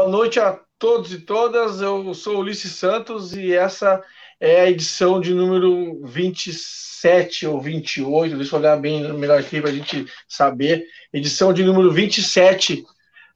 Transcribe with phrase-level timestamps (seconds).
[0.00, 1.82] Boa noite a todos e todas.
[1.82, 4.02] Eu sou Ulisses Santos e essa
[4.40, 8.34] é a edição de número 27 ou 28.
[8.34, 10.86] Deixa eu olhar bem melhor aqui para a gente saber.
[11.12, 12.82] Edição de número 27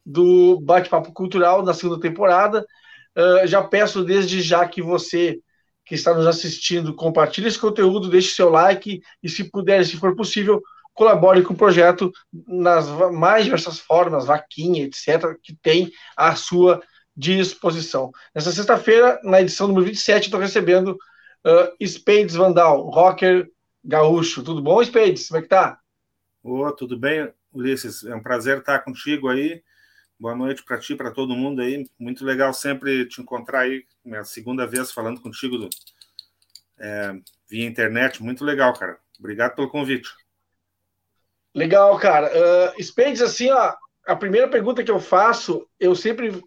[0.07, 2.67] do Bate-Papo Cultural na segunda temporada.
[3.15, 5.39] Uh, já peço desde já que você
[5.85, 10.17] que está nos assistindo compartilhe esse conteúdo, deixe seu like e, se puder, se for
[10.17, 10.63] possível,
[10.95, 12.13] colabore com o projeto
[12.47, 16.81] nas mais diversas formas, vaquinha, etc., que tem à sua
[17.17, 18.11] disposição.
[18.35, 20.97] Nessa sexta-feira, na edição número 27, estou recebendo
[21.45, 23.51] uh, Spades Vandal, rocker
[23.85, 24.43] gaúcho.
[24.43, 25.29] Tudo bom, Spades?
[25.29, 25.79] Como é que tá?
[26.43, 28.05] Ô, tudo bem, Ulisses?
[28.05, 29.63] É um prazer estar contigo aí.
[30.19, 31.85] Boa noite para ti, para todo mundo aí.
[31.99, 33.85] Muito legal sempre te encontrar aí.
[34.05, 35.69] Minha segunda vez falando contigo do,
[36.79, 37.13] é,
[37.49, 38.23] via internet.
[38.23, 38.99] Muito legal, cara.
[39.19, 40.09] Obrigado pelo convite.
[41.55, 42.31] Legal, cara.
[42.77, 43.75] Uh, Spades, assim, ó,
[44.07, 46.43] a primeira pergunta que eu faço, eu sempre uh,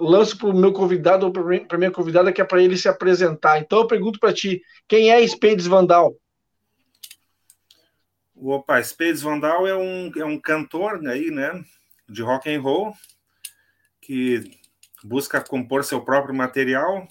[0.00, 3.58] lanço para o meu convidado ou para minha convidada, que é para ele se apresentar.
[3.58, 6.16] Então eu pergunto para ti, quem é Spades Vandal?
[8.34, 11.62] Opa, Spades Vandal é um, é um cantor aí, né,
[12.08, 12.92] de rock and roll,
[14.00, 14.58] que
[15.04, 17.06] busca compor seu próprio material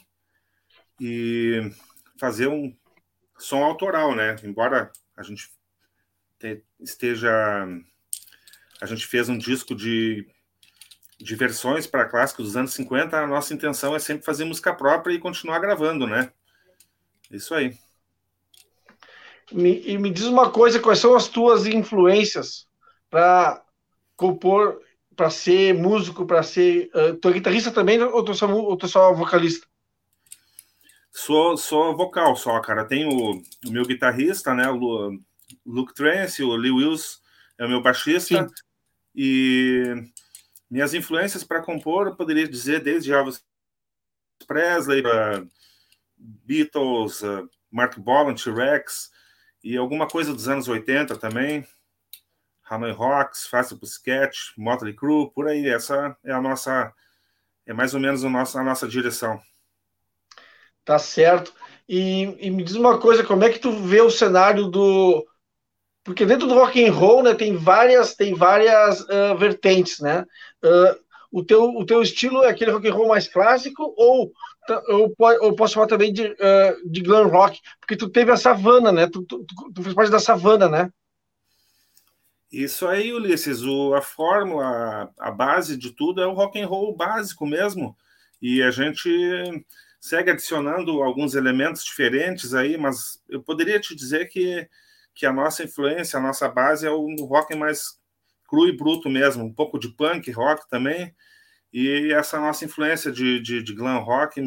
[1.00, 1.70] e
[2.20, 2.75] fazer um
[3.38, 4.36] som autoral, né?
[4.44, 5.50] Embora a gente
[6.80, 7.31] esteja.
[8.81, 10.27] A gente fez um disco de,
[11.19, 13.17] de versões para clássicos dos anos 50.
[13.17, 16.31] A nossa intenção é sempre fazer música própria e continuar gravando, né?
[17.31, 17.77] Isso aí.
[19.51, 22.67] Me, e me diz uma coisa: quais são as tuas influências
[23.09, 23.63] para
[24.16, 24.81] compor,
[25.16, 26.89] para ser músico, para ser.
[26.94, 29.66] Uh, tu é guitarrista também ou tu, só, ou tu só vocalista?
[31.12, 32.85] Sou, sou vocal só, cara.
[32.85, 34.69] Tenho o, o meu guitarrista, né?
[34.69, 35.17] O
[35.66, 37.22] Luke Trance, o Lee Wills
[37.58, 38.47] é o meu baixista.
[38.47, 38.53] Sim.
[39.16, 39.94] E
[40.69, 43.44] minhas influências para compor, eu poderia dizer desde Elvis
[44.46, 45.50] Presley, uh,
[46.18, 49.12] Beatles, uh, Mark Bolan, T-Rex,
[49.63, 51.66] e alguma coisa dos anos 80 também.
[52.69, 55.68] Hanoi Rocks, Fácil Pussycat, Motley Crue, por aí.
[55.68, 56.94] Essa é a nossa,
[57.66, 59.41] é mais ou menos a nossa, a nossa direção.
[60.84, 61.53] Tá certo.
[61.88, 65.25] E, e, me diz uma coisa, como é que tu vê o cenário do
[66.07, 70.25] porque dentro do rock and roll, né, tem várias tem várias uh, vertentes, né?
[70.63, 70.97] Uh,
[71.29, 74.31] o teu o teu estilo é aquele rock and roll mais clássico ou
[74.88, 78.90] ou, ou posso falar também de, uh, de glam rock, porque tu teve a Savana,
[78.90, 79.07] né?
[79.07, 79.45] Tu, tu,
[79.75, 80.90] tu fez parte da Savana, né?
[82.50, 86.95] Isso aí, Ulisses, o, a fórmula, a base de tudo é o rock and roll
[86.95, 87.97] básico mesmo.
[88.41, 89.66] E a gente
[90.00, 94.68] segue adicionando alguns elementos diferentes aí, mas eu poderia te dizer que,
[95.17, 98.00] que a nossa influência, a nossa base é o rock mais
[98.47, 101.13] cru e bruto mesmo, um pouco de punk rock também,
[101.73, 104.39] e essa nossa influência de, de, de glam rock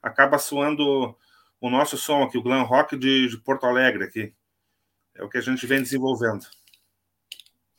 [0.00, 1.16] acaba soando
[1.60, 4.32] o nosso som aqui, o glam rock de, de Porto Alegre aqui.
[5.16, 6.44] É o que a gente vem desenvolvendo.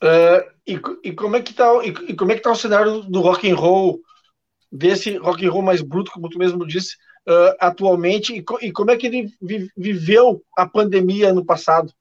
[0.04, 3.02] Uh, e, e, como é que tá e, e, como é que tá o cenário
[3.04, 4.02] do rock and roll
[4.70, 6.96] desse rock and roll mais bruto, como tu mesmo disse,
[7.28, 11.94] uh, atualmente, e, e, como é que ele vi, viveu a pandemia no passado?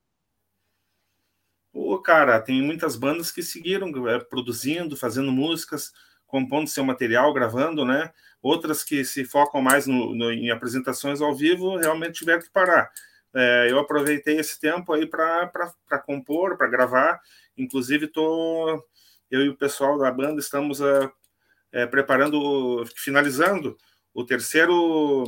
[1.74, 5.92] Pô, cara, tem muitas bandas que seguiram é, produzindo, fazendo músicas,
[6.24, 8.12] compondo seu material, gravando, né?
[8.40, 12.92] Outras que se focam mais no, no, em apresentações ao vivo realmente tiveram que parar.
[13.34, 15.50] É, eu aproveitei esse tempo aí para
[16.06, 17.20] compor, para gravar.
[17.58, 18.80] Inclusive, tô,
[19.28, 21.10] eu e o pessoal da banda estamos uh,
[21.72, 23.76] é, preparando, finalizando
[24.14, 25.24] o terceiro,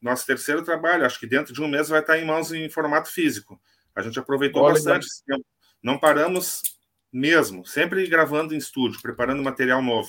[0.00, 1.04] nosso terceiro trabalho.
[1.04, 3.60] Acho que dentro de um mês vai estar em mãos em formato físico.
[3.96, 5.44] A gente aproveitou Olha, bastante esse tempo.
[5.82, 6.62] Não paramos
[7.12, 10.08] mesmo, sempre gravando em estúdio, preparando material novo.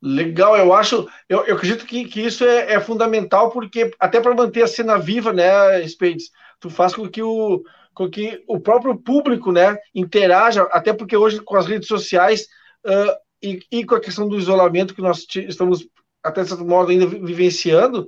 [0.00, 4.34] Legal, eu acho, eu, eu acredito que, que isso é, é fundamental, porque até para
[4.34, 7.62] manter a cena viva, né, Spades, tu faz com que o,
[7.94, 12.48] com que o próprio público, né, interaja, até porque hoje com as redes sociais,
[12.84, 15.86] uh, e, e, com a questão do isolamento que nós estamos,
[16.22, 18.06] até certo modo, ainda vivenciando,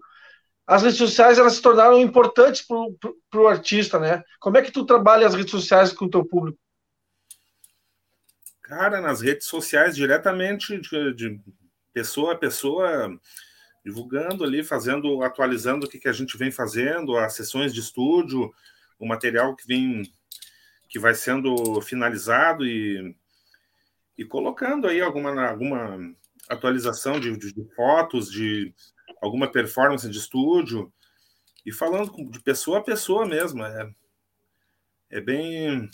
[0.67, 2.67] as redes sociais elas se tornaram importantes
[3.31, 4.23] para o artista, né?
[4.41, 6.59] Como é que tu trabalha as redes sociais com o teu público?
[8.63, 11.41] Cara, nas redes sociais, diretamente de, de
[11.93, 13.15] pessoa a pessoa,
[13.85, 18.53] divulgando ali, fazendo, atualizando o que, que a gente vem fazendo, as sessões de estúdio,
[18.99, 20.03] o material que vem,
[20.89, 23.15] que vai sendo finalizado e
[24.17, 26.15] e colocando aí alguma, alguma
[26.49, 28.73] atualização de, de, de, fotos, de
[29.25, 30.93] alguma performance de estúdio,
[31.65, 33.65] e falando de pessoa a pessoa mesmo.
[33.65, 33.91] É,
[35.11, 35.89] é bem.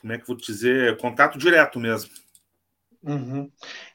[0.00, 0.96] Como é que eu vou dizer?
[0.98, 2.10] Contato direto mesmo.
[3.02, 3.50] Uhum.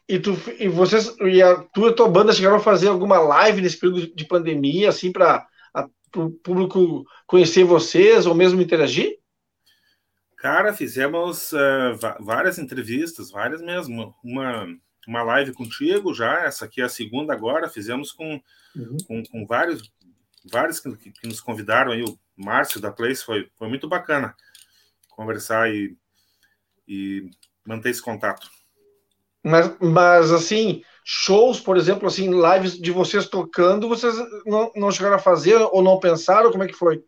[0.08, 3.80] E, tu, e vocês e a tua, tua banda chegaram a fazer alguma live nesse
[3.80, 5.48] período de pandemia, assim, para
[6.16, 9.18] o público conhecer vocês ou mesmo interagir?
[10.38, 14.14] Cara, fizemos uh, várias entrevistas, várias mesmo.
[14.24, 14.68] Uma,
[15.08, 18.42] uma live contigo já, essa aqui é a segunda agora, fizemos com,
[18.76, 18.98] uhum.
[19.08, 19.92] com, com, vários,
[20.52, 24.36] vários que, que, nos convidaram aí, o Márcio da Place, foi, foi muito bacana
[25.10, 25.96] conversar e,
[26.88, 27.30] e
[27.66, 28.50] manter esse contato.
[29.44, 34.16] Mas, mas assim, shows, por exemplo, assim, lives de vocês tocando, vocês
[34.46, 36.52] não, não chegaram a fazer ou não pensaram?
[36.52, 37.04] Como é que foi?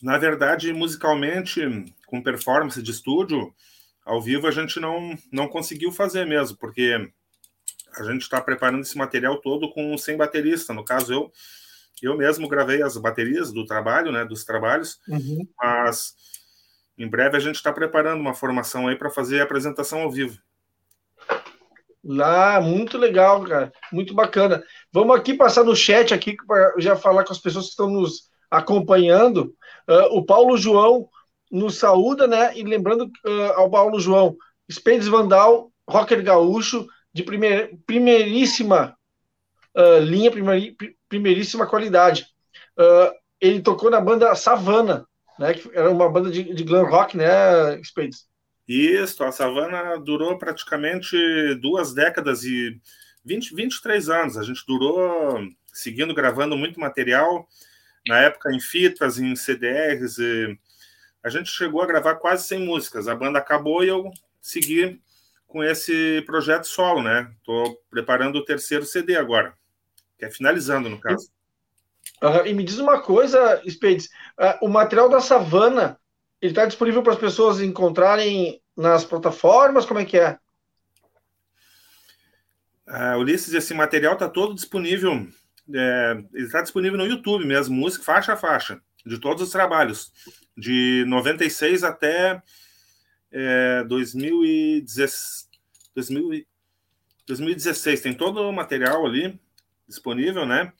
[0.00, 1.60] Na verdade, musicalmente,
[2.06, 3.52] com performance de estúdio,
[4.04, 7.10] ao vivo a gente não, não conseguiu fazer mesmo, porque
[7.96, 10.72] a gente está preparando esse material todo com sem baterista.
[10.72, 11.32] No caso, eu
[12.02, 15.46] eu mesmo gravei as baterias do trabalho, né, dos trabalhos, uhum.
[15.58, 16.14] mas
[16.96, 20.38] em breve a gente está preparando uma formação aí para fazer a apresentação ao vivo.
[22.02, 23.70] Lá, muito legal, cara.
[23.92, 24.64] Muito bacana.
[24.90, 28.30] Vamos aqui passar no chat aqui para já falar com as pessoas que estão nos
[28.50, 29.54] acompanhando.
[29.86, 31.08] Uh, o Paulo João
[31.50, 32.56] nos saúda, né?
[32.56, 34.36] E lembrando uh, ao Paulo João,
[34.70, 38.96] Spades Vandal, rocker gaúcho, de primeir, primeiríssima
[39.76, 40.76] uh, linha, primeir,
[41.08, 42.26] primeiríssima qualidade.
[43.40, 45.06] ele tocou na banda Savana,
[45.38, 45.54] né?
[45.54, 48.28] Que era uma banda de, de glam rock, né, Spades?
[48.68, 51.16] Isso, a Savana durou praticamente
[51.56, 52.80] duas décadas e
[53.24, 54.36] 20, 23 anos.
[54.36, 55.40] A gente durou
[55.72, 57.48] seguindo gravando muito material,
[58.06, 60.18] na época em fitas, em CDRs.
[61.22, 63.08] A gente chegou a gravar quase 100 músicas.
[63.08, 65.00] A banda acabou e eu segui
[65.46, 67.30] com esse projeto solo, né?
[67.38, 69.54] Estou preparando o terceiro CD agora,
[70.18, 71.28] que é finalizando, no caso.
[72.22, 72.46] Uhum.
[72.46, 74.06] E me diz uma coisa, Spades,
[74.38, 75.98] uh, o material da Savana,
[76.40, 79.84] ele está disponível para as pessoas encontrarem nas plataformas?
[79.84, 80.38] Como é que é?
[82.88, 85.26] Uh, Ulisses, esse material está todo disponível.
[85.72, 90.12] É, ele está disponível no YouTube mesmo, música faixa a faixa, de todos os trabalhos,
[90.56, 92.42] de 96 até
[93.30, 95.48] é, 2016,
[97.26, 98.00] 2016.
[98.00, 99.38] Tem todo o material ali
[99.88, 100.72] disponível, né?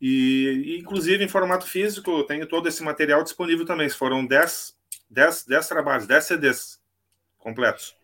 [0.00, 3.88] E, inclusive, em formato físico, tenho todo esse material disponível também.
[3.88, 4.76] Foram 10,
[5.10, 6.80] 10, 10 trabalhos, 10 CDs
[7.36, 7.96] completos.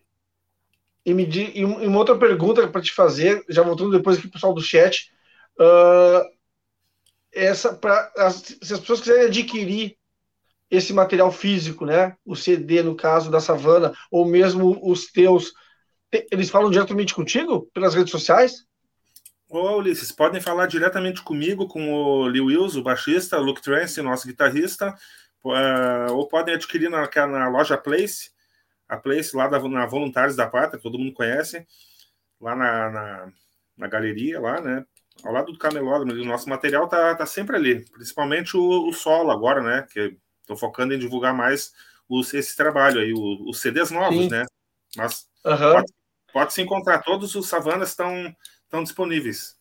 [1.05, 4.33] E, me e uma outra pergunta para te fazer, já voltando depois aqui para o
[4.33, 5.11] pessoal do chat.
[5.57, 6.34] Uh,
[7.35, 9.97] essa, pra, as, se as pessoas quiserem adquirir
[10.71, 12.15] esse material físico, né?
[12.25, 15.53] O CD, no caso da Savana, ou mesmo os teus,
[16.31, 18.65] eles falam diretamente contigo pelas redes sociais?
[19.47, 24.27] Ô, Ulisses, podem falar diretamente comigo, com o Lee Wills, o baixista, Luke Trance, nosso
[24.27, 24.95] guitarrista,
[25.43, 28.31] uh, ou podem adquirir na, na, loja Place,
[28.89, 31.65] a Place lá da, na Voluntários da Pátria, todo mundo conhece,
[32.41, 33.31] lá na, na,
[33.77, 34.83] na galeria, lá, né?
[35.23, 39.31] Ao lado do camelódromo, o nosso material tá, tá sempre ali, principalmente o, o solo
[39.31, 39.87] agora, né?
[39.91, 41.73] Que estou focando em divulgar mais
[42.07, 44.29] os, esse trabalho aí, os, os CDs novos, Sim.
[44.29, 44.45] né?
[44.95, 45.73] Mas uhum.
[45.73, 45.93] pode,
[46.33, 48.33] pode se encontrar, todos os savanas estão
[48.65, 49.55] estão disponíveis.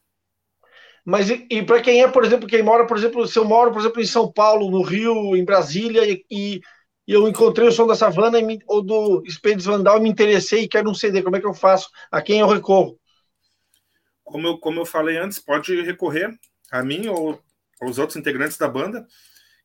[1.05, 3.71] Mas e, e para quem é, por exemplo, quem mora, por exemplo, se eu moro,
[3.71, 6.61] por exemplo, em São Paulo, no Rio, em Brasília, e, e,
[7.07, 10.63] e eu encontrei o som da Savana me, ou do Spades Vandal e me interessei
[10.63, 11.91] e quero um CD, como é que eu faço?
[12.11, 12.99] A quem eu recorro?
[14.25, 16.37] Como eu, como eu falei antes, pode recorrer
[16.73, 17.41] a mim ou
[17.81, 19.07] aos outros integrantes da banda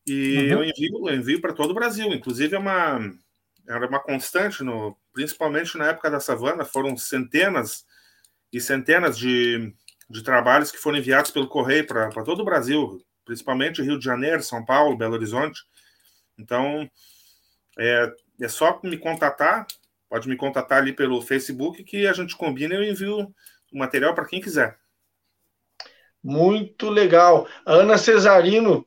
[0.06, 0.44] e uhum.
[0.44, 2.08] eu envio, envio para todo o Brasil.
[2.14, 3.00] Inclusive, é uma,
[3.68, 7.86] era uma constante, no, principalmente na época da Savana, foram centenas
[8.52, 9.74] e centenas de,
[10.10, 14.42] de trabalhos que foram enviados pelo correio para todo o Brasil, principalmente Rio de Janeiro,
[14.42, 15.62] São Paulo, Belo Horizonte.
[16.38, 16.90] Então,
[17.78, 18.12] é,
[18.42, 19.68] é só me contatar,
[20.10, 23.34] pode me contatar ali pelo Facebook que a gente combina e eu envio
[23.72, 24.78] o material para quem quiser.
[26.24, 27.48] Muito legal.
[27.66, 28.86] Ana Cesarino,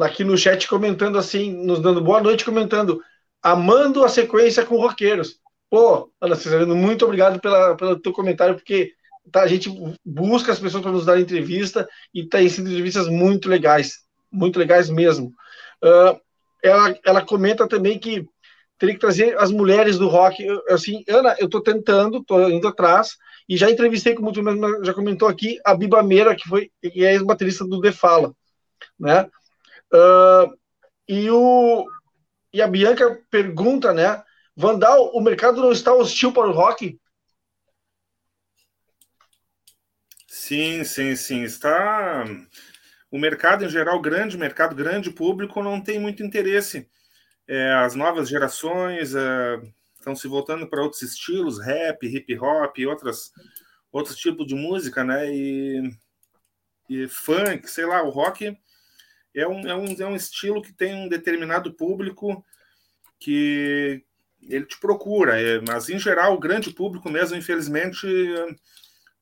[0.00, 3.02] aqui no chat, comentando assim, nos dando boa noite, comentando,
[3.42, 5.38] amando a sequência com roqueiros.
[5.68, 8.92] Pô, Ana Cesarino, muito obrigado pela, pelo teu comentário, porque
[9.30, 9.70] tá, a gente
[10.04, 13.98] busca as pessoas para nos dar entrevista e tem tá sido entrevistas muito legais,
[14.30, 15.32] muito legais mesmo.
[15.82, 16.18] Uh,
[16.62, 18.26] ela, ela comenta também que
[18.78, 20.42] teria que trazer as mulheres do rock.
[20.44, 23.16] Eu, assim, Ana, eu estou tentando, estou indo atrás,
[23.50, 24.40] e já entrevistei, como tu
[24.84, 28.32] já comentou aqui, a Biba Meira, que foi que é ex-baterista do The Fala,
[28.96, 29.28] né?
[29.92, 30.56] Uh,
[31.08, 31.84] e, o,
[32.52, 34.22] e a Bianca pergunta, né?
[34.54, 36.96] Vandal, o mercado não está hostil para o rock?
[40.28, 41.42] Sim, sim, sim.
[41.42, 42.24] Está.
[43.10, 46.88] O mercado em geral, grande mercado, grande público, não tem muito interesse.
[47.48, 49.60] É, as novas gerações, é,
[50.00, 53.30] estão se voltando para outros estilos, rap, hip hop, outras,
[53.92, 55.30] outros tipos de música, né?
[55.32, 55.90] E,
[56.88, 58.56] e funk, sei lá, o rock
[59.34, 62.44] é um, é, um, é um estilo que tem um determinado público
[63.18, 64.02] que
[64.42, 68.06] ele te procura, é, mas em geral o grande público mesmo, infelizmente,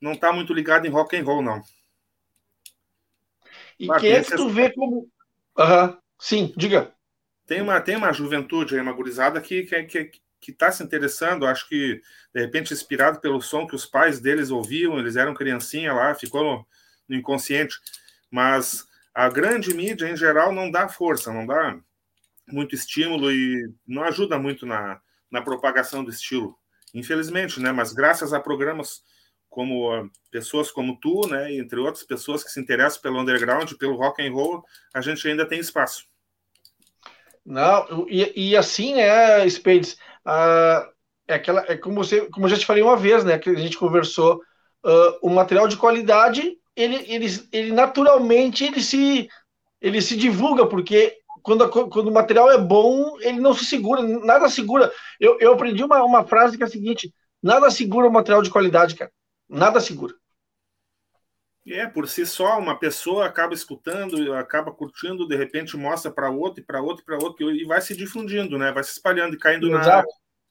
[0.00, 1.60] não está muito ligado em rock and roll, não.
[3.78, 5.10] E quem é que tu vê como.
[5.56, 5.98] Uhum.
[6.18, 6.92] Sim, diga.
[7.46, 11.46] Tem uma, tem uma juventude aí, uma gurizada que está que, que, tá se interessando,
[11.46, 12.00] acho que,
[12.34, 16.42] de repente, inspirado pelo som que os pais deles ouviam, eles eram criancinha lá, ficou
[16.42, 16.66] no,
[17.08, 17.78] no inconsciente.
[18.30, 21.78] Mas a grande mídia, em geral, não dá força, não dá
[22.46, 26.56] muito estímulo e não ajuda muito na, na propagação do estilo.
[26.94, 27.72] Infelizmente, né?
[27.72, 29.02] Mas graças a programas
[29.48, 33.96] como ah, pessoas como tu, né, entre outras pessoas que se interessam pelo underground, pelo
[33.96, 34.64] rock and roll,
[34.94, 36.06] a gente ainda tem espaço.
[37.44, 39.96] Não, e, e assim, né, Spades,
[40.26, 40.88] uh,
[41.26, 43.54] é aquela, é como você, como eu já te falei uma vez, né, que a
[43.54, 44.40] gente conversou,
[44.84, 49.28] uh, o material de qualidade, ele, ele, ele naturalmente ele se,
[49.80, 54.48] ele se divulga porque quando, quando o material é bom, ele não se segura, nada
[54.48, 54.92] segura.
[55.18, 58.50] Eu, eu aprendi uma, uma frase que é a seguinte: nada segura o material de
[58.50, 59.10] qualidade, cara.
[59.48, 60.14] Nada segura.
[61.70, 66.62] É, por si só, uma pessoa acaba escutando, acaba curtindo, de repente mostra para outro,
[66.62, 68.72] e para outro, para outro, e vai se difundindo, né?
[68.72, 70.04] Vai se espalhando e caindo, na,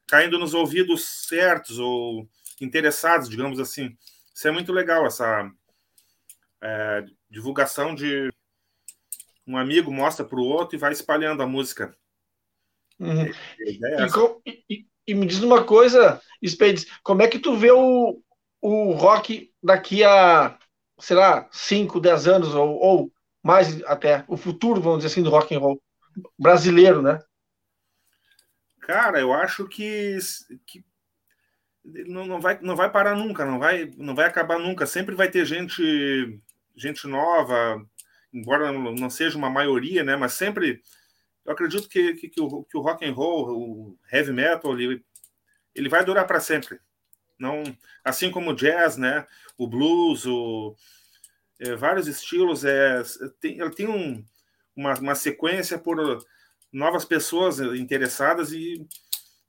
[0.08, 2.28] caindo nos ouvidos certos ou
[2.62, 3.96] interessados, digamos assim.
[4.34, 5.50] Isso é muito legal, essa
[6.62, 8.30] é, divulgação de
[9.46, 11.96] um amigo mostra para o outro e vai espalhando a música.
[13.00, 13.22] Uhum.
[13.22, 14.08] É
[14.46, 18.22] e, e, e, me diz uma coisa, Spades, como é que tu vê o,
[18.62, 20.58] o rock daqui a,
[21.00, 23.14] sei lá, 5, 10 anos ou, ou
[23.44, 25.82] mais até, o futuro, vamos dizer assim, do rock and roll
[26.38, 27.20] brasileiro, né?
[28.82, 30.18] Cara, eu acho que,
[30.66, 30.84] que
[32.08, 34.86] não, não, vai, não vai parar nunca, não vai, não vai acabar nunca.
[34.86, 36.40] Sempre vai ter gente,
[36.76, 37.82] gente nova,
[38.34, 40.16] embora não seja uma maioria, né?
[40.16, 40.82] Mas sempre,
[41.46, 45.04] eu acredito que, que, que, o, que o rock and roll, o heavy metal, ele,
[45.74, 46.80] ele vai durar para sempre.
[47.40, 47.64] Não,
[48.04, 49.26] assim como o jazz, né?
[49.58, 50.76] O blues, o,
[51.60, 53.04] é, vários estilos, é,
[53.40, 54.24] tem, ele tem um,
[54.76, 56.26] uma, uma sequência por
[56.72, 58.88] novas pessoas interessadas e,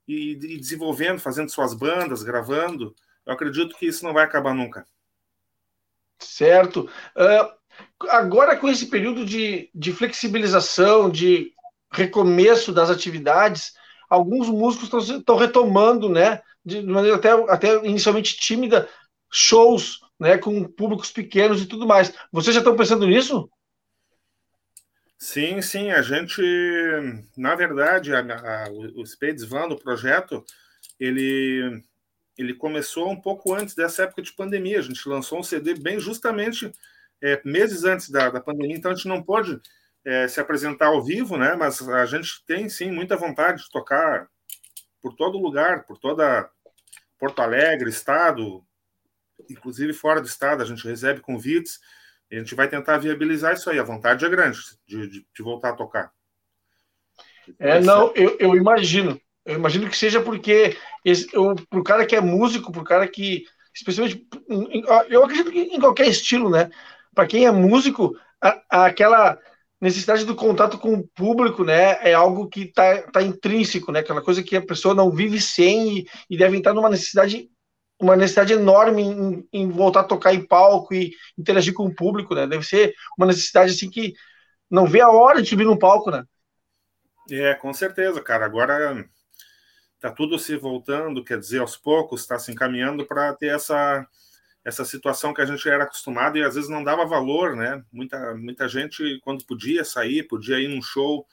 [0.07, 2.95] e, e, desenvolvendo, fazendo suas bandas, gravando.
[3.25, 4.85] Eu acredito que isso não vai acabar nunca.
[6.17, 6.89] Certo.
[7.15, 11.53] Uh, agora, com esse período de, de flexibilização, de
[11.91, 13.73] recomeço das atividades,
[14.09, 16.41] alguns músicos estão retomando, né?
[16.65, 18.89] De maneira até, até inicialmente tímida,
[19.31, 22.13] shows né, com públicos pequenos e tudo mais.
[22.31, 23.49] Vocês já estão pensando nisso?
[25.17, 26.41] Sim, sim, a gente,
[27.35, 30.43] na verdade, a, a, o Spades Van, o projeto,
[30.97, 31.83] ele,
[32.37, 34.79] ele começou um pouco antes dessa época de pandemia.
[34.79, 36.71] A gente lançou um CD bem justamente
[37.21, 39.59] é, meses antes da, da pandemia, então a gente não pôde
[40.05, 41.53] é, se apresentar ao vivo, né?
[41.53, 44.25] Mas a gente tem sim muita vontade de tocar
[45.01, 46.49] por todo lugar, por toda
[47.17, 48.63] Porto Alegre, estado,
[49.49, 51.79] inclusive fora do estado, a gente recebe convites
[52.31, 53.79] e a gente vai tentar viabilizar isso aí.
[53.79, 56.11] A vontade é grande de, de, de voltar a tocar.
[57.57, 59.19] É, não, eu, eu imagino.
[59.45, 60.77] Eu imagino que seja porque
[61.69, 64.27] para o cara que é músico, para o cara que, especialmente,
[65.09, 66.69] eu acredito que em qualquer estilo, né?
[67.15, 69.39] Para quem é músico, a, a, aquela
[69.81, 74.21] necessidade do contato com o público, né, é algo que está tá intrínseco, né, aquela
[74.21, 77.49] coisa que a pessoa não vive sem e, e deve estar numa necessidade
[78.01, 82.33] uma necessidade enorme em, em, voltar a tocar em palco e interagir com o público,
[82.33, 84.13] né, deve ser uma necessidade assim que
[84.69, 86.23] não vê a hora de subir no palco, né.
[87.29, 89.05] É, com certeza, cara, agora
[89.99, 94.07] tá tudo se voltando, quer dizer, aos poucos está se encaminhando para ter essa
[94.63, 97.83] essa situação que a gente era acostumado e às vezes não dava valor, né?
[97.91, 101.25] Muita, muita gente, quando podia sair, podia ir num show,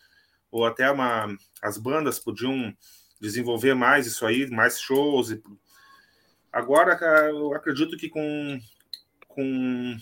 [0.51, 2.75] ou até uma, as bandas podiam
[3.21, 5.31] desenvolver mais isso aí, mais shows.
[5.31, 5.43] E...
[6.53, 8.61] Agora, eu acredito que com,
[9.27, 9.97] com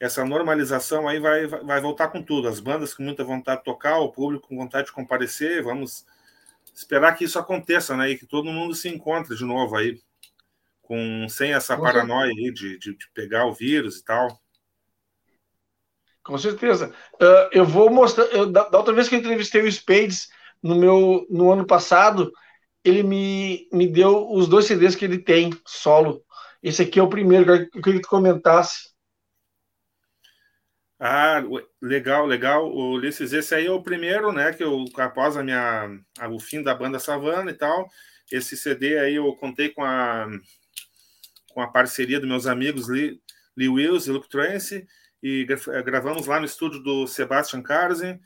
[0.00, 2.48] essa normalização aí vai, vai voltar com tudo.
[2.48, 6.06] As bandas com muita vontade de tocar, o público com vontade de comparecer, vamos
[6.74, 8.10] esperar que isso aconteça, né?
[8.10, 10.00] E que todo mundo se encontre de novo aí
[10.88, 14.26] com sem essa com paranoia aí de, de, de, pegar o vírus e tal.
[16.22, 16.94] Com certeza.
[17.14, 18.24] Uh, eu vou mostrar.
[18.24, 20.28] Eu, da, da, outra vez que eu entrevistei o Spades
[20.62, 22.32] no meu no ano passado,
[22.82, 26.24] ele me, me deu os dois CDs que ele tem solo.
[26.62, 27.54] Esse aqui é o primeiro.
[27.54, 28.88] Eu queria que tu comentasse.
[30.98, 31.42] Ah,
[31.80, 32.66] legal, legal.
[32.66, 34.52] O Ulisses, esse aí é o primeiro, né?
[34.54, 37.88] Que eu, após a minha, o fim da banda Savana e tal,
[38.32, 40.26] esse CD aí eu contei com a,
[41.58, 43.20] com a parceria dos meus amigos Lee,
[43.56, 44.86] Lee Wills e Luke Trance,
[45.20, 45.44] e
[45.84, 48.20] gravamos lá no estúdio do Sebastian Carzen.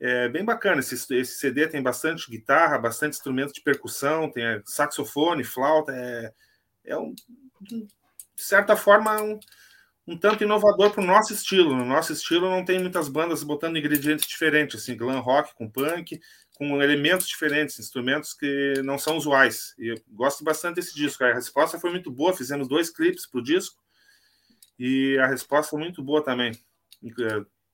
[0.00, 5.44] É bem bacana esse, esse CD, tem bastante guitarra, bastante instrumento de percussão, tem saxofone,
[5.44, 6.32] flauta, é,
[6.86, 7.14] é um,
[7.60, 7.86] de
[8.34, 9.38] certa forma um,
[10.06, 11.76] um tanto inovador para o nosso estilo.
[11.76, 16.18] No nosso estilo não tem muitas bandas botando ingredientes diferentes, assim, glam rock com punk,
[16.60, 19.74] com elementos diferentes, instrumentos que não são usuais.
[19.78, 21.24] E eu gosto bastante desse disco.
[21.24, 23.80] A resposta foi muito boa, fizemos dois clipes para o disco
[24.78, 26.52] e a resposta foi muito boa também.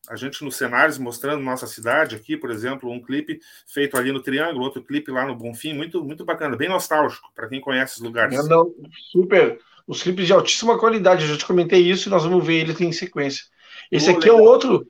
[0.08, 4.22] A gente nos cenários mostrando nossa cidade aqui, por exemplo, um clipe feito ali no
[4.22, 8.02] Triângulo, outro clipe lá no Bonfim, muito muito bacana, bem nostálgico para quem conhece os
[8.02, 8.38] lugares.
[8.38, 8.74] Não, não,
[9.10, 9.58] super.
[9.84, 12.80] Os clipes de altíssima qualidade, eu já te comentei isso e nós vamos ver eles
[12.80, 13.46] em sequência.
[13.90, 14.38] Esse aqui legal.
[14.38, 14.86] é o outro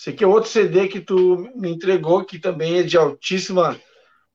[0.00, 3.78] esse aqui é outro CD que tu me entregou, que também é de altíssima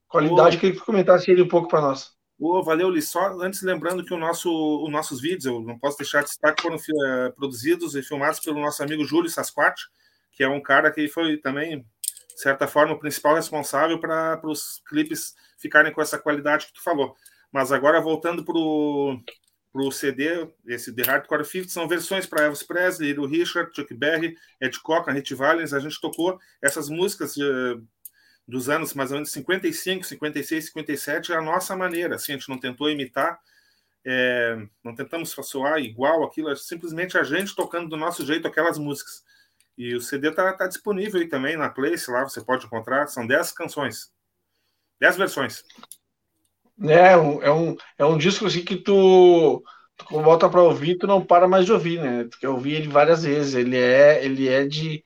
[0.08, 0.58] qualidade.
[0.58, 0.60] Oh.
[0.60, 2.12] Queria que tu comentasse ele um pouco para nós.
[2.38, 3.02] Oh, valeu, Li.
[3.02, 4.48] Só antes lembrando que o nosso,
[4.84, 8.62] os nossos vídeos, eu não posso deixar de destaque, foram é, produzidos e filmados pelo
[8.62, 9.86] nosso amigo Júlio Sasquatch,
[10.34, 14.84] que é um cara que foi também, de certa forma, o principal responsável para os
[14.88, 17.16] clipes ficarem com essa qualidade que tu falou.
[17.52, 19.18] Mas agora, voltando para o
[19.76, 23.94] para o CD, esse The Hardcore 50, são versões para Elvis Presley, Little Richard, Chuck
[23.94, 25.74] Berry, Ed Cochran, Hit Valens.
[25.74, 27.44] A gente tocou essas músicas de,
[28.48, 32.16] dos anos mais ou menos 55, 56, 57, é a nossa maneira.
[32.16, 33.38] Assim, a gente não tentou imitar,
[34.06, 38.78] é, não tentamos soar igual aquilo, é simplesmente a gente tocando do nosso jeito aquelas
[38.78, 39.26] músicas.
[39.78, 43.08] E o CD está tá disponível aí também na Place, lá você pode encontrar.
[43.08, 44.10] São 10 canções,
[45.02, 45.66] 10 versões.
[46.84, 49.64] É, é um, é um, é um disco assim que tu,
[49.98, 52.28] tu volta para ouvir, tu não para mais de ouvir, né?
[52.30, 53.56] Tu quer ouvir ele várias vezes.
[53.56, 55.04] Ele é, ele é de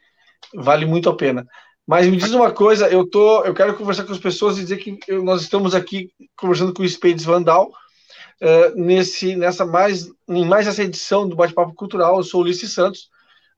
[0.54, 1.46] vale muito a pena.
[1.86, 4.78] Mas me diz uma coisa, eu tô, eu quero conversar com as pessoas e dizer
[4.78, 10.46] que eu, nós estamos aqui conversando com o Spades Vandal uh, nesse, nessa mais, em
[10.46, 12.18] mais essa edição do Bate-Papo Cultural.
[12.18, 13.10] Eu sou Ulisses Santos.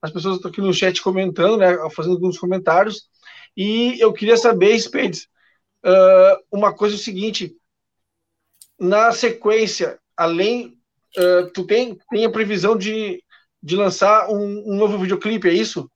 [0.02, 3.04] As pessoas estão aqui no chat comentando, né, fazendo alguns comentários.
[3.56, 5.28] E eu queria saber, Spades,
[5.86, 7.54] uh, uma coisa é o seguinte:
[8.81, 10.79] na sequência, além,
[11.15, 13.23] uh, tu tem, tem a previsão de,
[13.61, 15.89] de lançar um, um, novo videoclipe, é isso?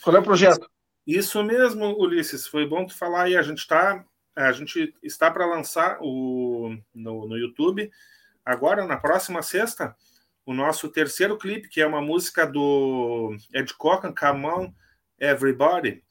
[0.00, 0.70] Qual é o projeto?
[1.04, 2.46] Isso mesmo, Ulisses.
[2.46, 3.36] Foi bom tu falar aí.
[3.36, 4.04] A gente está
[4.36, 7.90] a gente está para lançar o, no, no YouTube
[8.44, 9.94] agora na próxima sexta
[10.46, 14.72] o nosso terceiro clipe, que é uma música do Ed Cochran, Come On
[15.18, 16.02] Everybody,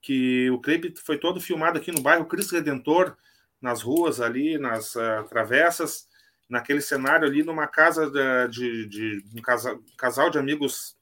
[0.00, 3.16] que o clipe foi todo filmado aqui no bairro Cristo Redentor,
[3.62, 6.06] nas ruas ali, nas uh, travessas,
[6.48, 8.10] naquele cenário ali, numa casa
[8.48, 10.96] de, de, de um, casal, um casal de amigos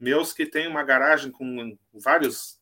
[0.00, 2.58] meus que tem uma garagem com vários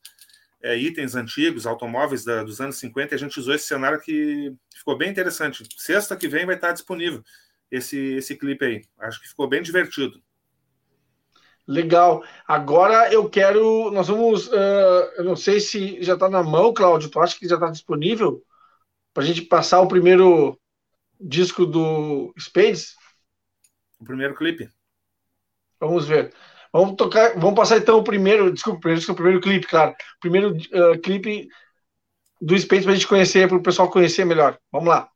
[0.62, 4.52] é, itens antigos, automóveis da, dos anos 50, e a gente usou esse cenário que
[4.74, 5.66] ficou bem interessante.
[5.76, 7.22] Sexta que vem vai estar disponível
[7.70, 8.84] esse, esse clipe aí.
[8.98, 10.20] Acho que ficou bem divertido.
[11.66, 12.22] Legal.
[12.46, 13.90] Agora eu quero.
[13.90, 14.46] Nós vamos.
[14.46, 17.10] Uh, eu não sei se já está na mão, Cláudio.
[17.10, 18.42] Tu acha que já está disponível?
[19.16, 20.60] Para a gente passar o primeiro
[21.18, 22.94] disco do Spades?
[23.98, 24.68] O primeiro clipe.
[25.80, 26.34] Vamos ver.
[26.70, 29.92] Vamos tocar, vamos passar então o primeiro, desculpa, o primeiro, o primeiro clipe, claro.
[29.92, 31.48] O primeiro uh, clipe
[32.42, 34.58] do Spades para a gente conhecer, para o pessoal conhecer melhor.
[34.70, 35.10] Vamos lá.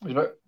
[0.00, 0.41] Vai.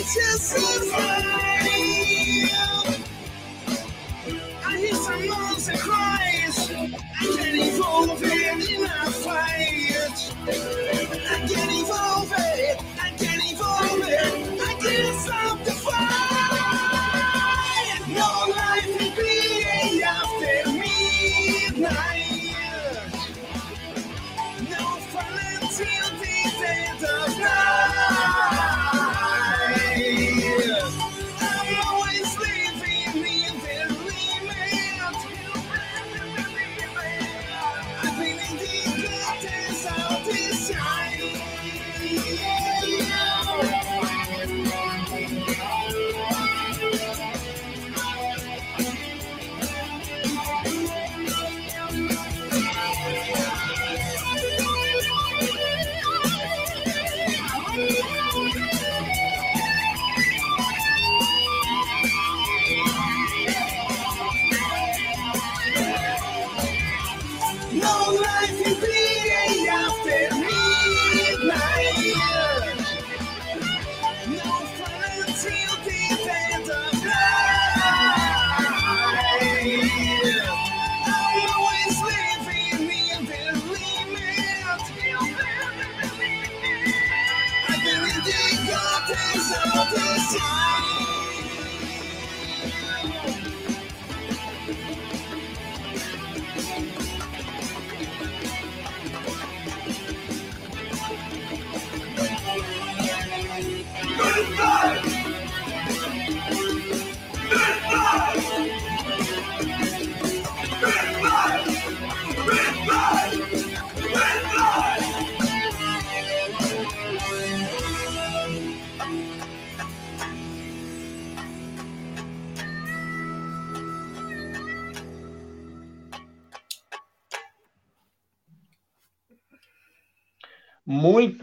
[0.00, 2.69] Just so mine.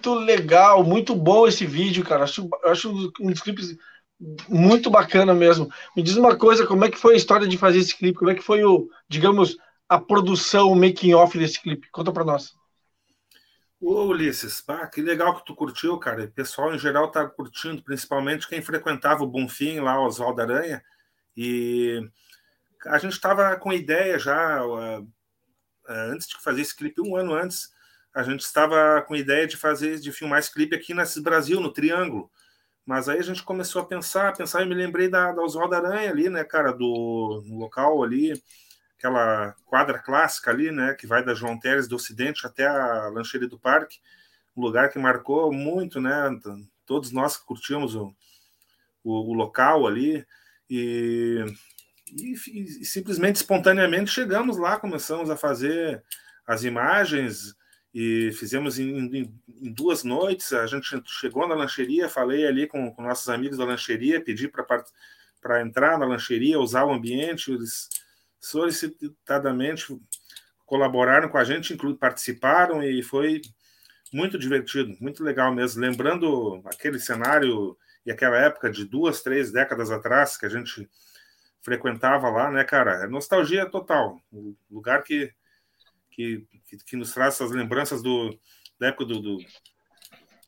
[0.07, 2.23] Muito legal, muito bom esse vídeo, cara.
[2.23, 3.77] Acho, acho um dos clipes
[4.47, 5.69] muito bacana mesmo.
[5.95, 8.17] Me diz uma coisa, como é que foi a história de fazer esse clipe?
[8.17, 9.57] Como é que foi o, digamos,
[9.89, 11.89] a produção, o making off desse clipe?
[11.91, 12.53] Conta para nós.
[13.81, 16.23] Ô, Ulisses, pá, que legal que tu curtiu, cara.
[16.23, 20.81] O pessoal em geral tá curtindo, principalmente quem frequentava o Bonfim lá, Oswaldo Aranha.
[21.35, 21.99] E
[22.85, 25.05] a gente estava com ideia já, uh,
[25.85, 27.75] antes de fazer esse clipe, um ano antes,
[28.17, 31.59] a gente estava com a ideia de fazer, de filmar esse clipe aqui nesse Brasil,
[31.59, 32.31] no Triângulo.
[32.83, 36.09] Mas aí a gente começou a pensar, pensar, e me lembrei da, da Oswaldo Aranha
[36.09, 38.33] ali, né, cara, do local ali,
[38.97, 43.47] aquela quadra clássica ali, né, que vai da João Teres do Ocidente até a Lancheria
[43.47, 43.99] do Parque,
[44.55, 46.11] um lugar que marcou muito, né,
[46.87, 48.11] todos nós que curtimos o,
[49.03, 50.25] o, o local ali,
[50.67, 51.45] e,
[52.11, 52.33] e,
[52.81, 56.03] e simplesmente, espontaneamente, chegamos lá, começamos a fazer
[56.47, 57.55] as imagens,
[57.99, 60.53] e fizemos em, em, em, duas noites.
[60.53, 65.61] A gente chegou na lancheria, falei ali com, com nossos amigos da lancheria, pedi para
[65.63, 67.51] entrar na lancheria, usar o ambiente.
[67.51, 67.89] Eles
[68.39, 69.99] solicitadamente
[70.63, 73.41] colaboraram com a gente, inclusive participaram e foi
[74.13, 75.81] muito divertido, muito legal mesmo.
[75.81, 80.87] Lembrando aquele cenário e aquela época de duas, três décadas atrás que a gente
[81.63, 83.05] frequentava lá, né, cara?
[83.05, 84.21] É nostalgia total.
[84.31, 85.33] O lugar que
[86.17, 86.47] que,
[86.87, 88.35] que, nos traz essas lembranças do,
[88.79, 89.37] da época do, do,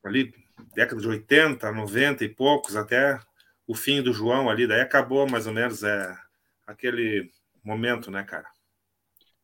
[0.03, 0.34] ali,
[0.73, 3.19] década de 80, 90 e poucos, até
[3.67, 6.17] o fim do João ali, daí acabou mais ou menos é,
[6.65, 7.32] aquele
[7.63, 8.47] momento, né, cara?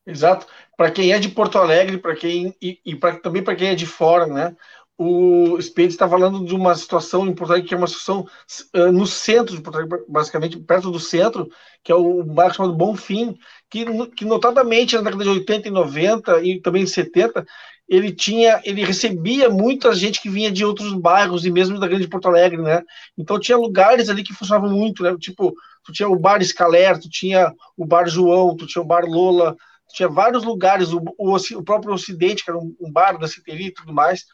[0.03, 0.47] Exato.
[0.75, 3.75] Para quem é de Porto Alegre, para quem e, e pra, também para quem é
[3.75, 4.55] de fora, né?
[4.97, 8.25] O Spade está falando de uma situação Alegre que é uma situação
[8.73, 11.49] uh, no centro de Porto Alegre, basicamente perto do centro,
[11.83, 13.37] que é o bairro chamado Bonfim,
[13.69, 17.45] que, que notadamente na década de 80 e 90 e também em 70,
[17.87, 22.07] ele tinha, ele recebia muita gente que vinha de outros bairros e mesmo da grande
[22.07, 22.81] Porto Alegre, né?
[23.17, 25.15] Então tinha lugares ali que funcionavam muito, né?
[25.19, 25.53] Tipo,
[25.83, 29.55] tu tinha o bar Escaler, tu tinha o bar João, tu tinha o bar Lola,
[29.93, 33.67] tinha vários lugares, o, o, o próprio Ocidente, que era um, um bar da Citeri
[33.67, 34.25] e tudo mais.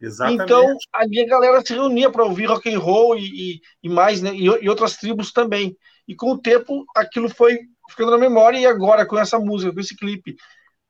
[0.00, 0.42] Exatamente.
[0.42, 4.22] Então, ali a galera se reunia para ouvir rock and roll e, e, e mais,
[4.22, 4.32] né?
[4.32, 5.76] E, e, outras tribos também.
[6.06, 7.58] E com o tempo, aquilo foi
[7.90, 10.36] ficando na memória, e agora, com essa música, com esse clipe,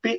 [0.02, 0.16] PA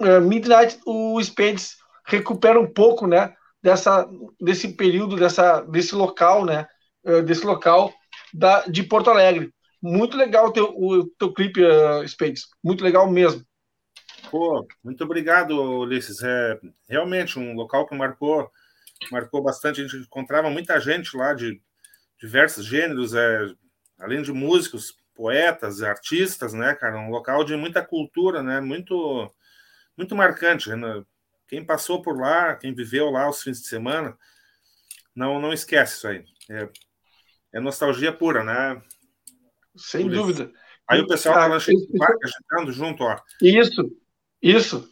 [0.00, 1.76] uh, Midnight, o Spades
[2.06, 3.34] recupera um pouco, né?
[3.62, 4.08] Dessa,
[4.40, 6.66] desse período, dessa, desse local, né?
[7.04, 7.92] Uh, desse local
[8.32, 9.52] da, de Porto Alegre.
[9.82, 12.42] Muito legal o teu, o teu clipe, uh, Spades.
[12.62, 13.42] Muito legal mesmo.
[14.30, 16.22] Pô, muito obrigado, Ulisses.
[16.22, 18.50] É realmente um local que marcou
[19.10, 19.80] marcou bastante.
[19.80, 21.60] A gente encontrava muita gente lá de
[22.18, 23.46] diversos gêneros, é,
[23.98, 26.98] além de músicos, poetas, artistas, né, cara?
[26.98, 28.60] Um local de muita cultura, né?
[28.60, 29.32] Muito,
[29.96, 30.70] muito marcante.
[30.70, 31.04] Né?
[31.48, 34.16] Quem passou por lá, quem viveu lá os fins de semana,
[35.14, 36.24] não, não esquece isso aí.
[36.50, 36.68] É,
[37.54, 38.82] é nostalgia pura, né?
[39.76, 40.52] Sem por dúvida.
[40.88, 43.16] Aí o pessoal da lancheria do parque agitando junto, ó.
[43.40, 43.88] Isso,
[44.42, 44.88] isso.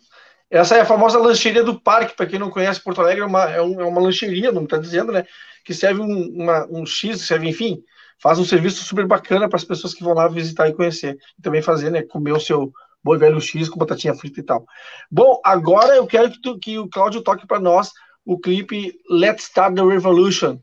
[0.50, 3.50] Essa é a famosa lancheria do parque, para quem não conhece Porto Alegre, é uma,
[3.50, 5.24] é, é uma lancheria, não está dizendo, né?
[5.64, 7.82] Que serve um, uma, um X, serve, enfim,
[8.20, 11.18] faz um serviço super bacana para as pessoas que vão lá visitar e conhecer.
[11.38, 12.02] E também fazer, né?
[12.02, 14.66] Comer o seu boi velho X com batatinha frita e tal.
[15.10, 17.90] Bom, agora eu quero que, tu, que o Cláudio toque para nós
[18.24, 20.58] o clipe Let's Start the Revolution.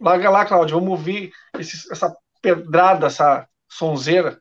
[0.00, 4.40] Larga lá, Cláudio, vamos ouvir esse, essa pedrada, essa sonzeira.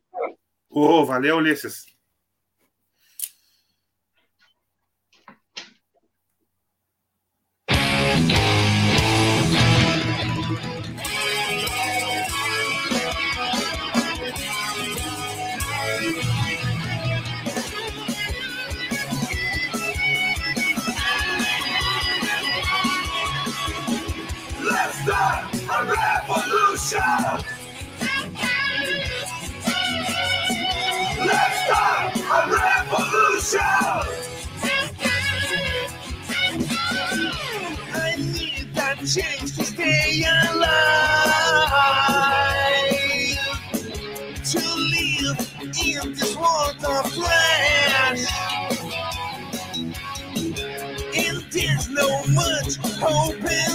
[0.70, 1.91] Oh, valeu, Ulisses.
[39.82, 41.72] Stay alive.
[44.52, 45.40] To live
[45.86, 48.26] in this world of flesh.
[51.16, 53.71] And there's no much hope in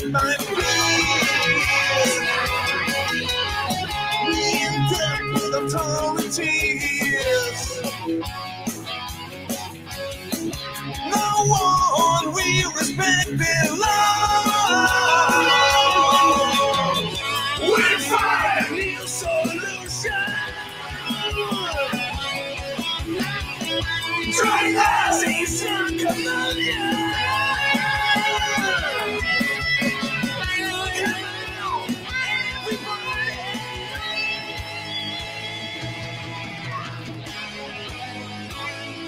[0.00, 0.65] have my way.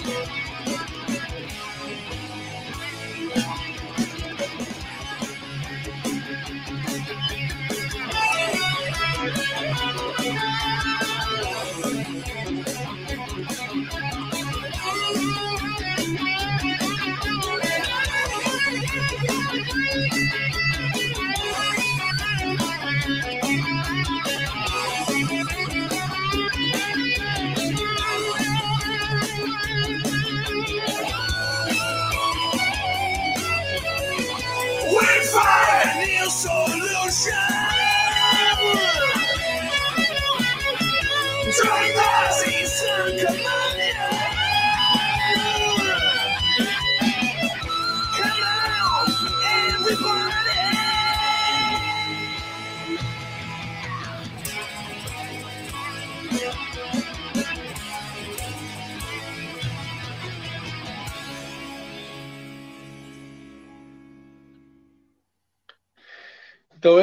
[0.09, 0.48] Então,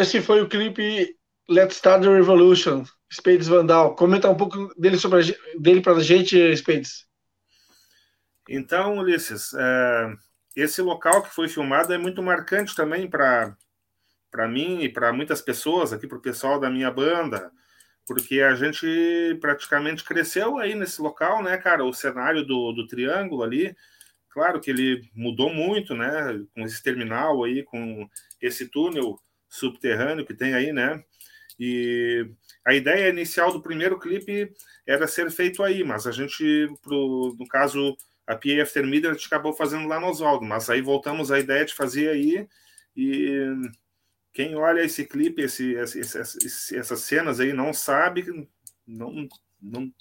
[0.06, 1.18] esse foi o clipe
[1.50, 3.96] Let's Start the Revolution, Spades Vandal.
[3.96, 7.08] Comenta um pouco dele, sobre a, dele para a gente, Spades.
[8.48, 10.14] Então, Ulisses, é,
[10.56, 13.58] esse local que foi filmado é muito marcante também para
[14.48, 17.52] mim e para muitas pessoas, aqui para o pessoal da minha banda,
[18.06, 21.84] porque a gente praticamente cresceu aí nesse local, né, cara?
[21.84, 23.76] O cenário do, do Triângulo ali,
[24.30, 26.40] claro que ele mudou muito, né?
[26.54, 28.08] Com esse terminal aí, com
[28.40, 29.20] esse túnel
[29.56, 31.04] subterrâneo que tem aí, né?
[31.60, 32.30] E
[32.66, 34.52] a ideia inicial do primeiro clipe
[34.86, 37.96] era ser feito aí, mas a gente, pro, no caso,
[38.28, 41.40] a PA After Media, a gente acabou fazendo lá no Oswaldo, mas aí voltamos à
[41.40, 42.48] ideia de fazer aí,
[42.96, 43.54] e
[44.34, 48.48] quem olha esse clipe, esse, esse, esse, essas cenas aí, não sabe,
[48.86, 49.28] não,
[49.62, 49.92] não,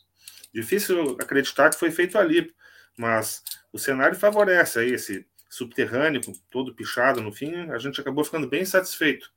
[0.53, 2.53] difícil acreditar que foi feito ali,
[2.97, 8.49] mas o cenário favorece aí esse subterrâneo, todo pichado no fim, a gente acabou ficando
[8.49, 9.34] bem satisfeito.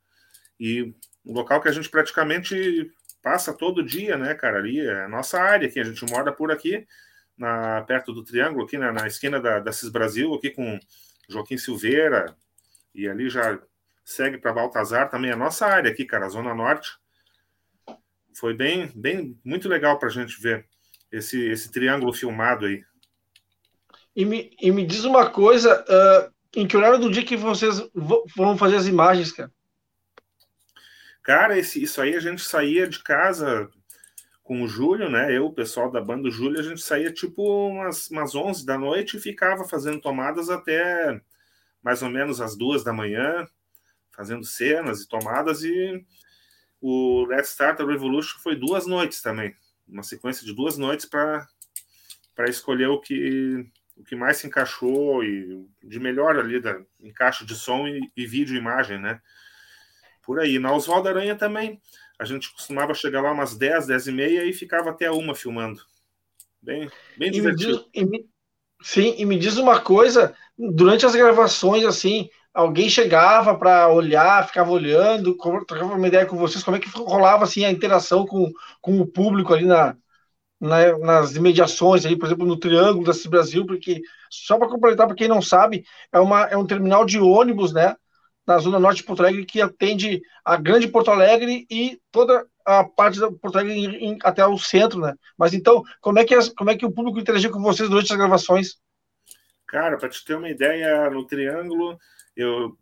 [0.58, 0.94] E
[1.24, 2.90] um local que a gente praticamente
[3.22, 4.58] passa todo dia, né, cara?
[4.58, 6.86] Ali é a nossa área aqui, a gente mora por aqui,
[7.36, 10.78] na, perto do Triângulo, aqui na, na esquina da, da Cis Brasil, aqui com
[11.28, 12.34] Joaquim Silveira,
[12.94, 13.58] e ali já
[14.04, 16.90] segue para Baltazar, também é a nossa área aqui, cara, Zona Norte.
[18.34, 20.66] Foi bem, bem, muito legal para a gente ver
[21.12, 22.82] esse, esse triângulo filmado aí.
[24.16, 27.82] E me, e me diz uma coisa, uh, em que horário do dia que vocês
[28.34, 29.52] vão fazer as imagens, cara?
[31.28, 33.68] Cara, esse, isso aí a gente saía de casa
[34.42, 35.30] com o Júlio, né?
[35.30, 38.78] Eu, o pessoal da banda do Júlio, a gente saía tipo umas, umas 11 da
[38.78, 41.20] noite e ficava fazendo tomadas até
[41.82, 43.46] mais ou menos as duas da manhã,
[44.10, 45.62] fazendo cenas e tomadas.
[45.64, 46.02] E
[46.80, 49.54] o Let's Start a Revolution foi duas noites também,
[49.86, 51.46] uma sequência de duas noites para
[52.48, 53.66] escolher o que
[53.98, 58.26] o que mais se encaixou e de melhor ali da encaixe de som e, e
[58.26, 59.20] vídeo e imagem, né?
[60.28, 60.58] Por aí.
[60.58, 61.80] Na Oswaldo Aranha também,
[62.18, 65.80] a gente costumava chegar lá umas 10, 10 e meia e ficava até uma filmando.
[66.60, 67.86] Bem, bem divertido.
[67.94, 68.30] E me diz, e me,
[68.82, 74.70] sim, e me diz uma coisa, durante as gravações, assim, alguém chegava para olhar, ficava
[74.70, 79.00] olhando, trocava uma ideia com vocês, como é que rolava assim a interação com, com
[79.00, 79.96] o público ali na,
[80.60, 85.16] na, nas imediações, ali, por exemplo, no Triângulo da Brasil, porque, só para completar, para
[85.16, 87.96] quem não sabe, é, uma, é um terminal de ônibus, né?
[88.48, 92.82] Na zona norte de Porto Alegre, que atende a grande Porto Alegre e toda a
[92.82, 95.14] parte da Porto Alegre em, em, até o centro, né?
[95.36, 98.10] Mas então, como é que as, como é que o público interagiu com vocês durante
[98.10, 98.78] as gravações?
[99.66, 101.98] Cara, para te ter uma ideia, no Triângulo,
[102.34, 102.74] eu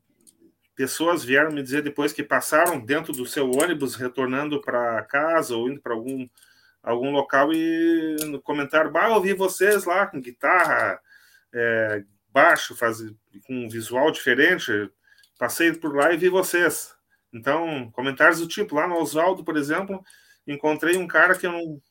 [0.76, 5.70] pessoas vieram me dizer depois que passaram dentro do seu ônibus retornando para casa ou
[5.70, 6.28] indo para algum
[6.82, 11.00] algum local e no comentário, bah, eu vi vocês lá com guitarra,
[11.52, 12.98] é, baixo, faz,
[13.44, 14.70] com um visual diferente,
[15.38, 16.94] passei por lá e vi vocês.
[17.32, 20.02] Então, comentários do tipo, lá no Oswaldo, por exemplo,
[20.46, 21.82] encontrei um cara que eu não.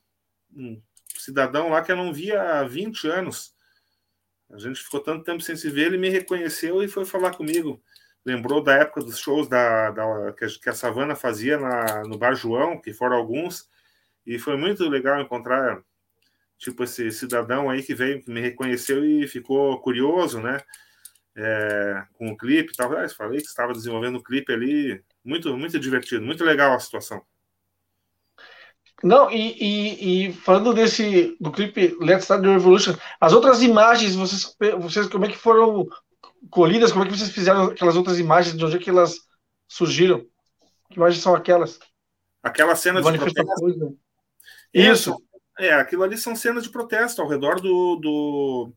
[0.55, 0.81] Um
[1.17, 3.53] cidadão lá que eu não via há 20 anos.
[4.51, 7.81] A gente ficou tanto tempo sem se ver, ele me reconheceu e foi falar comigo.
[8.23, 12.79] Lembrou da época dos shows da, da que, a, Savana fazia na, no Bar João,
[12.79, 13.69] que foram alguns,
[14.25, 15.81] e foi muito legal encontrar
[16.57, 20.57] tipo esse cidadão aí que veio, que me reconheceu e ficou curioso, né?
[21.35, 22.91] É, com o clipe e tal.
[22.97, 25.03] Ah, falei que estava desenvolvendo o clipe ali.
[25.23, 27.21] Muito, muito divertido, muito legal a situação.
[29.03, 34.15] Não, e, e, e, falando desse do clipe Let's Start the Revolution, as outras imagens,
[34.15, 35.85] vocês, vocês como é que foram
[36.49, 36.91] colhidas?
[36.91, 38.55] Como é que vocês fizeram aquelas outras imagens?
[38.55, 39.17] De onde é que elas
[39.67, 40.25] surgiram?
[40.89, 41.79] Que imagens são aquelas?
[42.41, 43.97] Aquelas cenas de protesto.
[44.73, 45.15] Isso.
[45.59, 48.73] É, aquilo ali são cenas de protesto ao redor do, do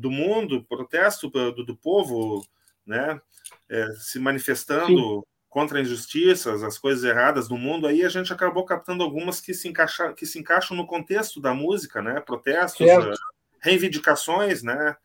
[0.00, 2.44] do mundo, protesto do, do povo,
[2.86, 3.20] né,
[3.68, 5.22] é, se manifestando Sim.
[5.48, 9.68] contra injustiças, as coisas erradas do mundo, aí a gente acabou captando algumas que se,
[9.68, 13.18] encaixa, que se encaixam no contexto da música, né, protestos, certo.
[13.60, 14.96] reivindicações, né,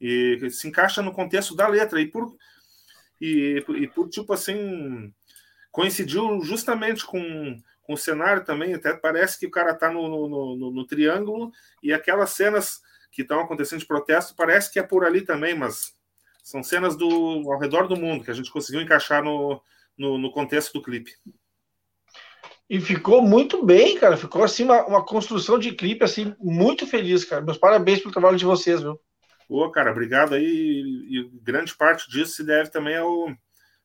[0.00, 2.34] e se encaixa no contexto da letra, e por,
[3.20, 5.12] e, e por tipo assim,
[5.70, 7.60] coincidiu justamente com
[7.90, 11.50] com o cenário também, até parece que o cara está no, no, no, no, triângulo
[11.82, 12.80] e aquelas cenas
[13.10, 15.94] que estão acontecendo de protesto, parece que é por ali também, mas
[16.42, 17.08] são cenas do
[17.50, 19.60] ao redor do mundo que a gente conseguiu encaixar no,
[19.96, 21.12] no, no contexto do clipe.
[22.68, 24.16] E ficou muito bem, cara.
[24.16, 27.42] Ficou assim uma, uma, construção de clipe assim muito feliz, cara.
[27.42, 28.98] Meus parabéns pelo trabalho de vocês, viu?
[29.48, 30.44] Pô, cara, obrigado aí.
[30.44, 33.26] E, e grande parte disso se deve também ao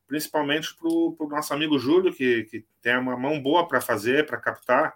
[0.06, 4.38] principalmente para o nosso amigo Júlio, que, que tem uma mão boa para fazer, para
[4.38, 4.94] captar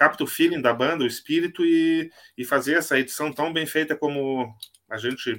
[0.00, 3.94] capta o feeling da banda, o espírito e, e fazer essa edição tão bem feita
[3.94, 4.50] como
[4.88, 5.38] a gente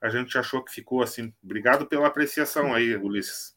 [0.00, 1.34] a gente achou que ficou assim.
[1.42, 3.52] Obrigado pela apreciação aí, Ulisses.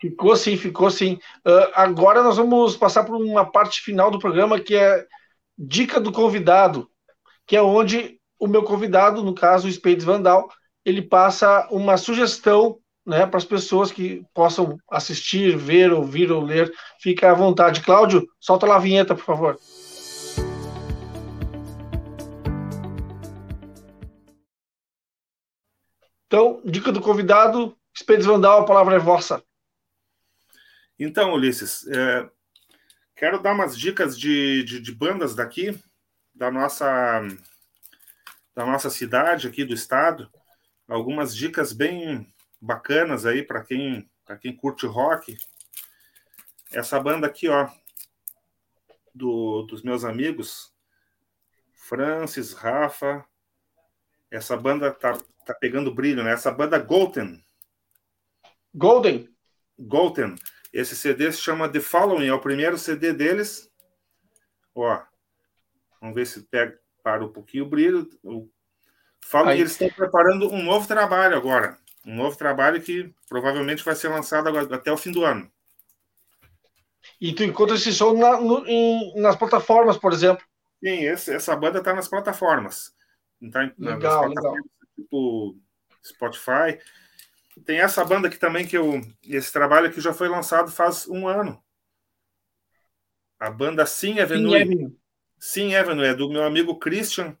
[0.00, 1.14] Ficou sim, ficou sim.
[1.46, 5.06] Uh, agora nós vamos passar por uma parte final do programa que é
[5.56, 6.90] dica do convidado,
[7.46, 10.50] que é onde o meu convidado, no caso o Spades Vandal,
[10.84, 16.72] ele passa uma sugestão né, para as pessoas que possam assistir, ver, ouvir ou ler.
[17.00, 17.80] Fica à vontade.
[17.80, 19.58] Cláudio, solta lá a vinheta, por favor.
[26.26, 29.42] Então, dica do convidado, Spades Vandal, a palavra é vossa.
[30.98, 32.28] Então, Ulisses, é,
[33.18, 35.76] Quero dar umas dicas de, de, de bandas daqui,
[36.32, 37.20] da nossa,
[38.54, 40.30] da nossa cidade, aqui do estado.
[40.86, 44.08] Algumas dicas bem bacanas aí para quem,
[44.40, 45.36] quem curte rock.
[46.72, 47.68] Essa banda aqui, ó,
[49.14, 50.72] do, dos meus amigos,
[51.72, 53.24] Francis, Rafa.
[54.30, 56.32] Essa banda tá, tá pegando brilho, né?
[56.32, 57.42] Essa banda Golden.
[58.74, 59.34] Golden?
[59.78, 60.36] Golden.
[60.72, 63.70] Esse CD se chama The Following, é o primeiro CD deles.
[64.74, 65.02] Ó,
[66.00, 68.08] vamos ver se pega, para um pouquinho o brilho.
[69.24, 71.78] Falam que eles estão preparando um novo trabalho agora.
[72.06, 75.50] Um novo trabalho que provavelmente vai ser lançado até o fim do ano.
[77.20, 80.44] E tu encontra esse som na, no, em, nas plataformas, por exemplo.
[80.82, 82.94] Sim, esse, essa banda está nas plataformas.
[83.52, 84.54] Tá, legal, legal.
[84.94, 85.56] Tipo
[86.04, 86.78] Spotify.
[87.64, 89.00] Tem essa banda aqui também que eu.
[89.24, 91.60] Esse trabalho aqui já foi lançado faz um ano.
[93.38, 94.50] A banda Sim Avenue.
[94.50, 94.98] Sim Avenue,
[95.38, 97.36] Sim Avenue é do meu amigo Christian,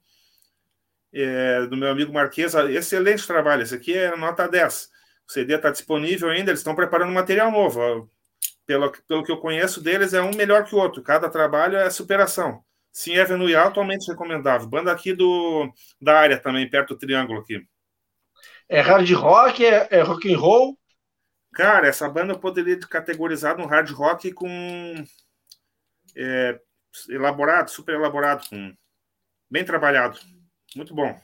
[1.12, 2.70] é, do meu amigo Marquesa.
[2.70, 3.62] Excelente trabalho.
[3.62, 4.88] Esse aqui é nota 10.
[5.28, 8.10] O CD está disponível ainda, eles estão preparando material novo
[8.68, 11.02] pelo, pelo que eu conheço deles, é um melhor que o outro.
[11.02, 12.62] Cada trabalho é superação.
[12.92, 14.68] Sim, Avenue altamente recomendável.
[14.68, 17.66] Banda aqui do, da área também, perto do Triângulo aqui.
[18.68, 20.78] É hard rock, é, é rock and roll?
[21.54, 24.46] Cara, essa banda eu poderia categorizar no hard rock com
[26.14, 26.60] é,
[27.08, 28.74] elaborado, super elaborado, com,
[29.50, 30.20] bem trabalhado.
[30.76, 31.14] Muito bom.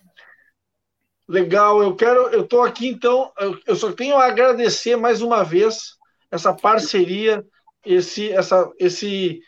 [1.26, 5.42] Legal, eu quero, eu estou aqui então, eu, eu só tenho a agradecer mais uma
[5.42, 5.96] vez
[6.30, 7.44] essa parceria,
[7.84, 9.40] esse, essa, esse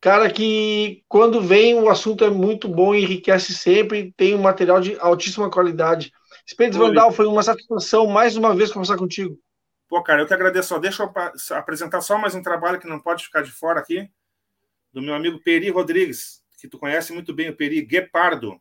[0.00, 4.98] cara que, quando vem, o assunto é muito bom, enriquece sempre, tem um material de
[4.98, 6.12] altíssima qualidade.
[6.46, 9.38] Spades Vandal, foi uma satisfação mais uma vez conversar contigo.
[9.88, 10.78] Pô, cara, eu que agradeço.
[10.78, 14.10] Deixa eu apresentar só mais um trabalho que não pode ficar de fora aqui,
[14.92, 18.60] do meu amigo Peri Rodrigues, que tu conhece muito bem, o Peri Guepardo,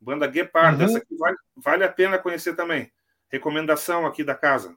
[0.00, 0.80] banda Guepardo.
[0.80, 0.84] Uhum.
[0.84, 2.90] Essa aqui vale, vale a pena conhecer também.
[3.30, 4.76] Recomendação aqui da casa.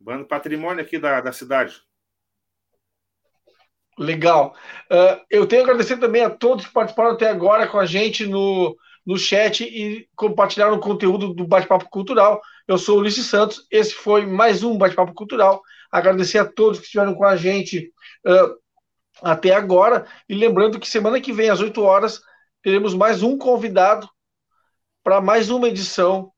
[0.00, 1.80] Bando patrimônio aqui da, da cidade.
[3.98, 4.56] Legal.
[4.90, 8.26] Uh, eu tenho a agradecer também a todos que participaram até agora com a gente
[8.26, 12.40] no, no chat e compartilharam o conteúdo do Bate-Papo Cultural.
[12.66, 15.60] Eu sou o Ulisses Santos, esse foi mais um Bate-Papo Cultural.
[15.90, 17.92] Agradecer a todos que estiveram com a gente
[18.26, 18.56] uh,
[19.22, 20.06] até agora.
[20.26, 22.22] E lembrando que semana que vem, às 8 horas,
[22.62, 24.08] teremos mais um convidado
[25.02, 26.32] para mais uma edição do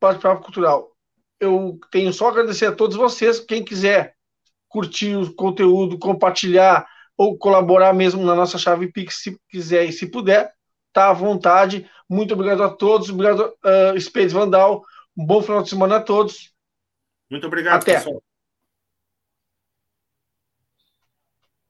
[0.00, 0.88] Bate-Papo Cultural
[1.40, 3.40] eu tenho só a agradecer a todos vocês.
[3.40, 4.14] Quem quiser
[4.68, 10.06] curtir o conteúdo, compartilhar ou colaborar mesmo na nossa chave Pix, se quiser e se
[10.06, 10.52] puder,
[10.92, 11.88] tá à vontade.
[12.08, 13.10] Muito obrigado a todos.
[13.10, 14.84] Obrigado, uh, Spades Vandal.
[15.16, 16.52] Um bom final de semana a todos.
[17.30, 17.94] Muito obrigado, Até.
[17.94, 18.22] pessoal.